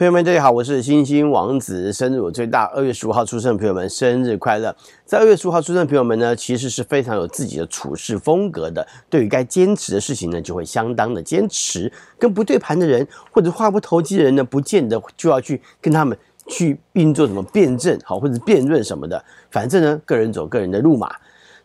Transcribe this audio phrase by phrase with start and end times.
[0.00, 4.74] 朋友们，大家好，我是星星王子，生日我最大，二月十五号出生的朋友们，生日快乐！
[5.04, 21.14] 在二月十五号出生的朋友们呢，其实是非常有自己的处事风格的，对于该坚持的事情呢，就会相当的坚持，跟不对盘的人或者话不投机的人呢，不见得就要去跟他们去并做什么辩证，好或者辩论什么的，反正呢，个人走个人的路嘛。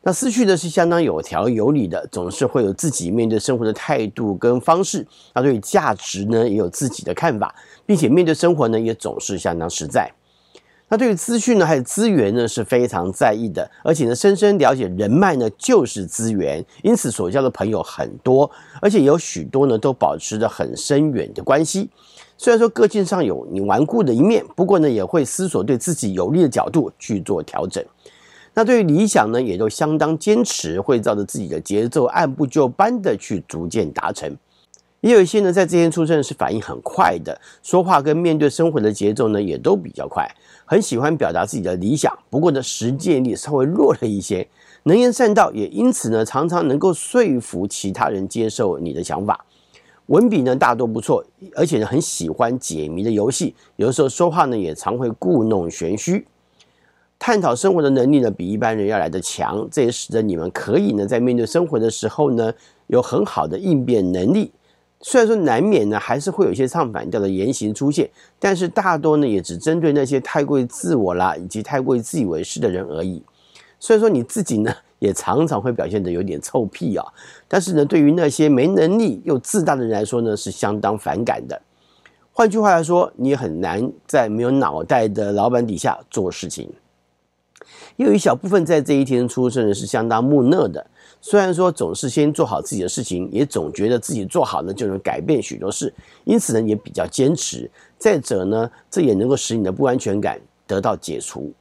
[0.07, 5.03] 那思绪呢是相当有条有理的，总是会有自己面对生活的态度跟方式。
[5.33, 7.55] 那对于价值呢也有自己的看法，
[7.87, 10.07] 并且面对生活呢也总是相当实在。
[10.87, 18.47] 那对于资讯呢还有资源呢是非常在意的，而且呢深深了解人脉呢就是资源，因此所交的朋友很多，
[18.79, 21.89] 而且有许多呢都保持着很深远的关系。
[22.37, 27.83] 虽然说个性上有你顽固的一面，不过呢也会思索对自己有利的角度去做调整。
[28.57, 34.33] 那对于理想呢，也都相当坚持，会照着自己的节奏，按部就班的去逐渐达成。
[35.01, 40.25] 也有一些呢，在这天出生是反应很快的，说话跟面对生活的节奏呢，也都比较快，
[40.63, 42.17] 很喜欢表达自己的理想。
[42.29, 44.47] 不过呢，实践力稍微弱了一些，
[44.83, 49.45] 能言善道，也因此呢，常常能够说服其他人接受你的想法。
[50.05, 56.25] 文笔呢，大多不错，而且呢，很喜欢解谜的游戏，有的时候说话呢，也常会故弄玄虚。
[57.25, 62.53] 探讨生活的能力呢，比一般人要来得强，这也使得你们可以呢，在面对生活的时候呢，
[62.85, 64.51] 有很好的应变能力。
[65.01, 73.23] 虽然说难免呢，还是会有一些唱反调的言行出现，但是大多呢，也只针对那些太过于自我啦，以及太过于自以为是的人而已。
[73.79, 77.03] 虽然说你自己呢， 也常常会表现得有点臭屁啊，
[77.47, 81.59] 但是呢，对于那些没能力又自大的人来说呢，是相当反感的。
[82.31, 86.71] 换句话来说，你很难在没有脑袋的老板底下做事情。
[87.97, 90.85] 也有一小部分在这一天出生的是相当木讷的，
[91.21, 97.69] 虽然说总是先做好自己的事情，也总觉得自己做好了就能改变许多事，因此呢也比较坚持。
[97.97, 101.51] 再者呢，这也能够使你的不安全感得到解除。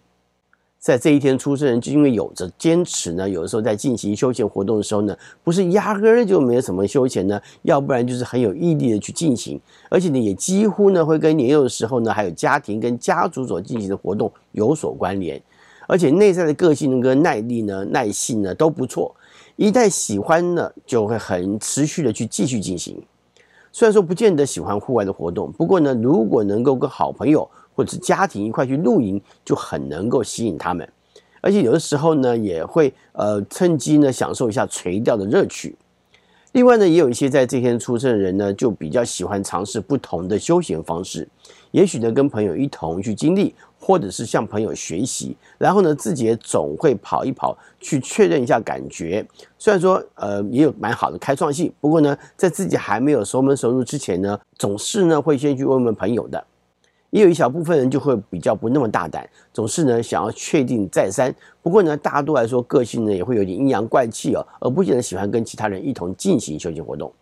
[0.79, 15.41] 在这一天出生人，就因为有着坚持呢，有的时候在进行休闲活动的时候呢，不是压根儿就没有什么休闲呢，要不然就是很有毅力的去进行，而且呢也几乎呢会跟年幼的时候呢，还有家庭跟家族所进行的活动有所关联。
[15.87, 19.15] 而且内在的个性跟耐力呢、耐性呢都不错，
[19.57, 23.01] 一旦喜欢呢，就会很持续的去继续进行。
[23.73, 30.89] 虽然说不见得喜欢户外的活动，不过呢，如果能够跟好朋友或者是家庭一块去露营，就很能够吸引他们。
[31.41, 35.77] 而且有的时候呢，也会呃趁机呢享受一下垂钓的乐趣。
[36.55, 41.29] 另外呢，也有一些在这天出生的人呢，就比较喜欢尝试不同的休闲方式，
[41.73, 43.55] 也许呢跟朋友一同去经历。
[43.87, 49.23] 或者是向朋友学习，然后呢，自己也总会跑一跑，去确认一下感觉。
[49.59, 56.43] 虽然说，呃，也有蛮好的开创性，不过呢，在自己还没有熟门熟路之前呢，总是呢会先去问问朋友的。
[57.15, 61.33] 也有一小部分人就会比较不那么大胆，总是呢想要确定再三。
[61.63, 67.13] 不过呢，大多来说，个性呢也会有点阴阳怪气哦，而不见得喜欢跟其他人一同进行休闲活动。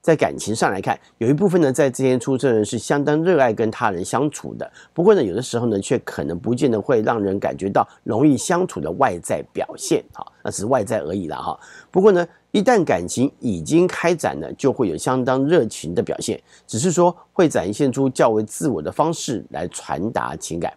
[0.00, 4.70] 在感情上来看，有一部分呢，在之前出生人是相当热爱跟他人相处的。
[4.94, 11.60] 不过呢，有的时候呢，却可能不见得会让人感觉到容易相处的外在表现，哈，那只是外在而已了，哈。
[11.90, 20.72] 不过呢，一旦感情已经开展了，就会有相当热情的表现，只是说会展现出较为自我的方式来传达情感。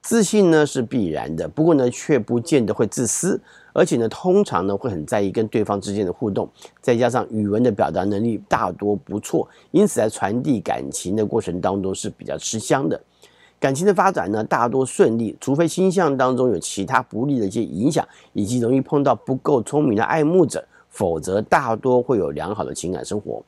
[0.00, 3.38] 自信呢是必然的，不过呢，却不见得会自私。
[3.78, 6.48] 而且呢，通常呢会很在意跟对方之间的互动，
[6.80, 13.00] 再加上语文的表达能力大多不错，因此在传递感情的过程当中是比较吃香的。
[13.60, 23.40] 感情的发展呢大多顺利，除非星象当中有其他不利的一些影响，以及容易碰到不够聪明的爱慕者，否则大多会有良好的情感生活。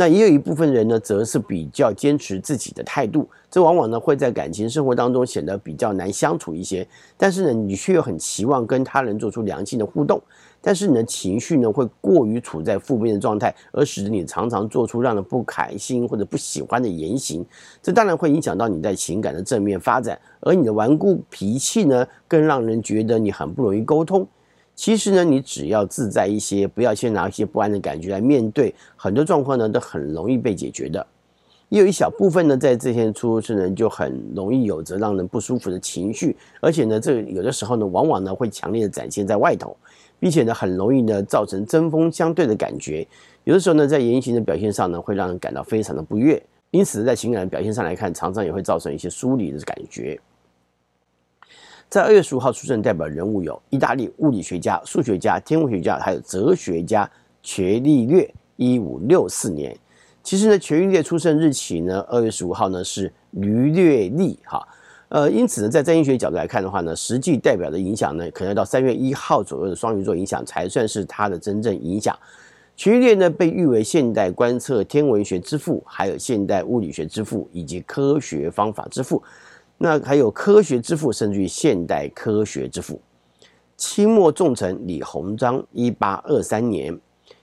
[0.00, 6.86] 那也有一部分人呢，则是比较坚持自己的态度，这往往呢会在感情生活当中显得比较难相处一些。
[7.16, 10.22] 但是呢，你却又很期望跟他人做出良性的互动，
[10.60, 17.44] 但是你的情绪呢会过于处在负面的状态，而使得你常常做出让人不开心或者不喜欢的言行。
[17.82, 24.24] 这当然会影响到你在情感的正面发展，而你的顽固脾气呢，更让人觉得你很不容易沟通。
[24.78, 31.04] 其实呢，你只要自在一些，不要先拿一些不安的感觉来面对，很多状况呢都很容易被解决的。
[31.68, 39.76] 也有一小部分呢，在这天出生人就很容易有着让人不舒服的情绪，而且呢，这有的时候呢，往往呢会强烈的展现在外头，
[40.20, 43.04] 并且呢，很容易呢造成针锋相对的感觉。
[43.42, 46.40] 有的时候呢，在言行的表现上呢，会让人感到非常的不悦，
[46.70, 50.20] 因此在情感的表现上来看，常常也会造成一些疏离的感觉。
[51.88, 57.10] 在二月十五号出生代表人物有意大利物理学家、数学家、天文学家，还有哲学家
[57.42, 58.30] 伽利略。
[58.56, 59.78] 一五六四年，
[60.20, 64.66] 其实呢，权玉列出生日期呢，二月十五号呢是驴略历哈。
[65.10, 72.18] 呃，因此呢，在占星学角度来看的话呢，实际代表的影响呢，可能要到三月一号左右的双鱼座影响才算是它的真正影响。
[72.76, 79.22] 权玉列呢，被誉为现代观测天文学之父，还有现代物理学之父，以及科学方法之父。
[79.80, 83.00] 那还有科学之父，甚至于现代科学之父。
[83.76, 86.92] 清末重臣李鸿章，一八二三年；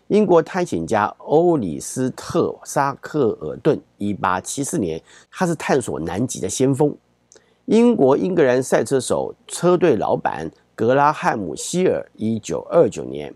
[0.07, 5.01] 英国探险家欧里斯特·沙克尔顿，一八七四年，
[5.31, 6.93] 他是探索南极的先锋。
[7.67, 13.31] 英国英格兰赛车手车队老板格拉汉姆希尔，一九二九年；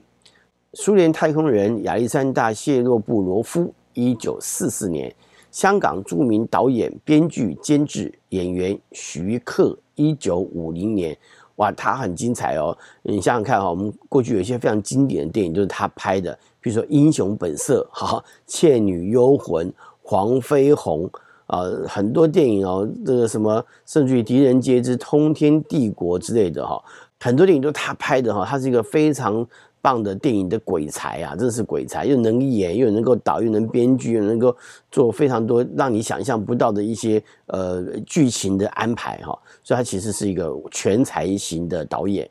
[0.74, 5.10] 苏联太空人亚历山大谢洛布罗夫，一九四四年；
[5.52, 11.18] 香港著名导演、编剧、监制、演员徐克，一九五零年。
[11.56, 12.78] 哇，他很精彩哦！
[13.04, 19.68] 你想想看哈，我们过去有一些非常经典的电影都是他拍的，比如说《英雄本色》、哈《倩女幽魂》、
[20.02, 21.10] 《黄飞鸿》。
[21.50, 26.80] 啊、很多电影哦，这个什么，甚至于狄仁杰之通天帝国之类的哈，
[27.20, 29.44] 很多电影都是他拍的哈，他是一个非常
[29.82, 34.56] 棒的电影的鬼才啊，真是鬼才，又能演，又能够导，又能编剧，又能够
[34.92, 42.30] 做非常多让你想象不到的一些呃剧情的安排哈，所以他其实是一个全才型的导演。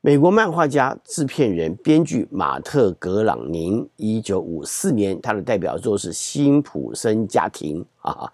[0.00, 8.32] 美国漫画家、制片人、编剧马特·格朗宁，一九五四年，他的代表作是《辛普森家庭》啊。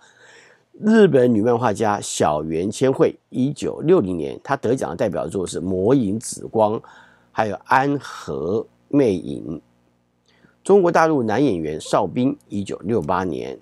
[0.80, 6.74] 日本女漫画家小原千惠，一九六零年，她得奖的代表作是《魔影紫光》，
[7.36, 9.44] 还有《安和魅影》。
[10.62, 13.58] 中国大陆男演员邵兵，一九六八年。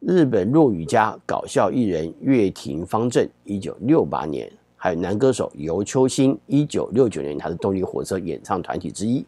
[0.00, 4.52] 日本落语家、搞笑艺人月亭方正，一九六八年。
[4.76, 9.24] 还有男歌手游秋兴，一九六九年，他是动力火车演唱团体之一。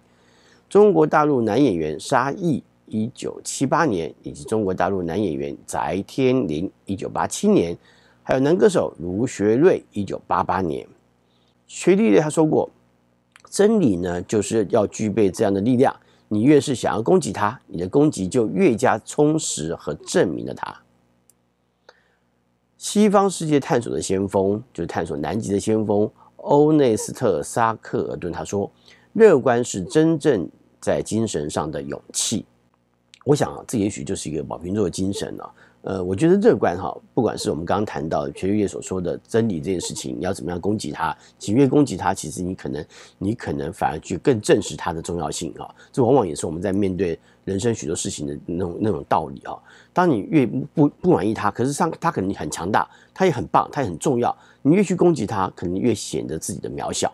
[0.68, 7.74] 中国大陆男演员沙溢，一九七八年，以及中国大陆男演员翟天临，一九八七年。
[8.22, 10.86] 还有男歌手卢学瑞，一九八八年。
[11.66, 12.68] 权玉列他说过，
[13.50, 15.94] 真理呢，就是要具备这样的力量。
[16.28, 20.80] 你越是想要攻击他，你的攻击就越加充实和证明了他。
[22.78, 28.32] 西方世界探索的先锋，就是探索南极的先锋欧内斯特·沙克尔顿。
[28.32, 28.70] 他说
[29.14, 30.48] ：“乐观是真正
[30.80, 32.46] 在精神上的勇气。”
[33.26, 35.54] 我想，这也许就是一个宝瓶座的精神了。
[35.82, 42.84] 呃，我觉得乐观哈，不管是我们刚刚谈到的权玉列所说的真理这件事情，你要怎么样攻击它，其越攻击它，其实你可能
[43.16, 45.74] 你可能反而去更证实它的重要性啊。
[45.90, 49.56] 这往往也是我们在面对人生许多事情的那种那种道理啊。
[49.90, 57.10] 当你越不不满意它，可是上它可能很强大，它也很棒，它也很重要，你越去攻击它，可能越显得自己的渺小。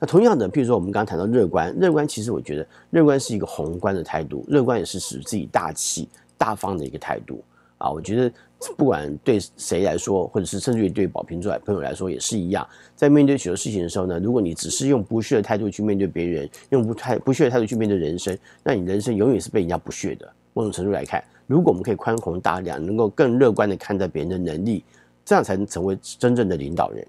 [0.00, 7.40] 那同样的，譬如说我们刚刚谈到乐观，乐观其实我觉得乐观是一个宏观的态度，乐观也是使自己大气大方的一个态度。
[7.80, 8.30] 啊，我觉得
[8.76, 20.30] 不管对谁来说，或者是甚至于对宝瓶座朋友来说也是一样，在面对许多事情的时候呢，如果你只是用不屑的态度去面对别人，用不太不屑的态度去面对人生，那你人生永远是被人家不屑的。
[20.52, 24.84] 某种程度来看，如果我们可以宽宏大量，能够更乐观的看待别人的能力，
[25.24, 27.06] 这样才能成为真正的领导人。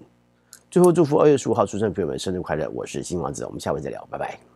[0.70, 2.66] 最后祝福二月十五号出生的朋友们生日快乐！
[2.70, 4.51] 我是新王子，我们下回再聊，拜拜。